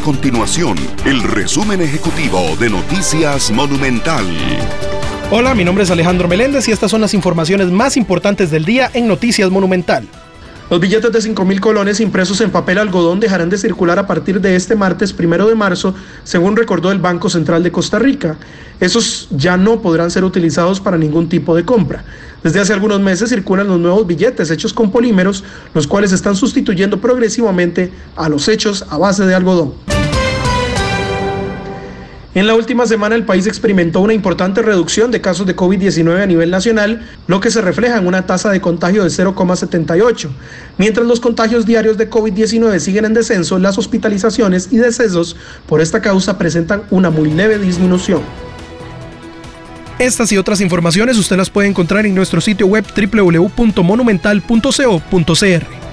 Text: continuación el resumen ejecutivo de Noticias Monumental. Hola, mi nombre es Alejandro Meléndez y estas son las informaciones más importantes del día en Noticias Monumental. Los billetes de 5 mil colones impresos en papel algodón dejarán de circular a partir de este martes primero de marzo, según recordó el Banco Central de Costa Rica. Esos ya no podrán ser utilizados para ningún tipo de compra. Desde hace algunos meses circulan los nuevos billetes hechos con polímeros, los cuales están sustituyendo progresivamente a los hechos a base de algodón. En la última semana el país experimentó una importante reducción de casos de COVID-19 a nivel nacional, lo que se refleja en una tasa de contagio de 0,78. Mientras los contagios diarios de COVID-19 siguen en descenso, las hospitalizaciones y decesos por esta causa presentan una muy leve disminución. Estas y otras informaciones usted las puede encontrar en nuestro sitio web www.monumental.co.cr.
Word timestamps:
continuación 0.00 0.76
el 1.04 1.22
resumen 1.22 1.82
ejecutivo 1.82 2.56
de 2.58 2.70
Noticias 2.70 3.50
Monumental. 3.50 4.24
Hola, 5.30 5.54
mi 5.54 5.64
nombre 5.64 5.84
es 5.84 5.90
Alejandro 5.90 6.26
Meléndez 6.26 6.68
y 6.68 6.72
estas 6.72 6.90
son 6.90 7.00
las 7.00 7.12
informaciones 7.12 7.70
más 7.70 7.96
importantes 7.96 8.50
del 8.50 8.64
día 8.64 8.90
en 8.94 9.06
Noticias 9.06 9.50
Monumental. 9.50 10.08
Los 10.70 10.80
billetes 10.80 11.12
de 11.12 11.20
5 11.20 11.44
mil 11.44 11.60
colones 11.60 12.00
impresos 12.00 12.40
en 12.40 12.50
papel 12.50 12.78
algodón 12.78 13.18
dejarán 13.18 13.50
de 13.50 13.58
circular 13.58 13.98
a 13.98 14.06
partir 14.06 14.40
de 14.40 14.54
este 14.54 14.76
martes 14.76 15.12
primero 15.12 15.48
de 15.48 15.56
marzo, 15.56 15.94
según 16.22 16.56
recordó 16.56 16.92
el 16.92 16.98
Banco 16.98 17.28
Central 17.28 17.62
de 17.62 17.72
Costa 17.72 17.98
Rica. 17.98 18.36
Esos 18.78 19.28
ya 19.30 19.56
no 19.56 19.82
podrán 19.82 20.10
ser 20.10 20.24
utilizados 20.24 20.80
para 20.80 20.96
ningún 20.96 21.28
tipo 21.28 21.56
de 21.56 21.64
compra. 21.64 22.04
Desde 22.44 22.60
hace 22.60 22.72
algunos 22.72 23.00
meses 23.00 23.30
circulan 23.30 23.66
los 23.66 23.80
nuevos 23.80 24.06
billetes 24.06 24.50
hechos 24.50 24.72
con 24.72 24.92
polímeros, 24.92 25.42
los 25.74 25.86
cuales 25.86 26.12
están 26.12 26.36
sustituyendo 26.36 27.00
progresivamente 27.00 27.92
a 28.14 28.28
los 28.28 28.48
hechos 28.48 28.86
a 28.88 28.96
base 28.96 29.26
de 29.26 29.34
algodón. 29.34 29.89
En 32.40 32.46
la 32.46 32.54
última 32.54 32.86
semana 32.86 33.16
el 33.16 33.26
país 33.26 33.46
experimentó 33.46 34.00
una 34.00 34.14
importante 34.14 34.62
reducción 34.62 35.10
de 35.10 35.20
casos 35.20 35.46
de 35.46 35.54
COVID-19 35.54 36.22
a 36.22 36.26
nivel 36.26 36.50
nacional, 36.50 37.06
lo 37.26 37.38
que 37.38 37.50
se 37.50 37.60
refleja 37.60 37.98
en 37.98 38.06
una 38.06 38.24
tasa 38.24 38.48
de 38.48 38.62
contagio 38.62 39.04
de 39.04 39.10
0,78. 39.10 40.30
Mientras 40.78 41.06
los 41.06 41.20
contagios 41.20 41.66
diarios 41.66 41.98
de 41.98 42.08
COVID-19 42.08 42.78
siguen 42.78 43.04
en 43.04 43.12
descenso, 43.12 43.58
las 43.58 43.76
hospitalizaciones 43.76 44.72
y 44.72 44.78
decesos 44.78 45.36
por 45.66 45.82
esta 45.82 46.00
causa 46.00 46.38
presentan 46.38 46.84
una 46.88 47.10
muy 47.10 47.30
leve 47.30 47.58
disminución. 47.58 48.22
Estas 49.98 50.32
y 50.32 50.38
otras 50.38 50.62
informaciones 50.62 51.18
usted 51.18 51.36
las 51.36 51.50
puede 51.50 51.68
encontrar 51.68 52.06
en 52.06 52.14
nuestro 52.14 52.40
sitio 52.40 52.68
web 52.68 52.86
www.monumental.co.cr. 53.12 55.79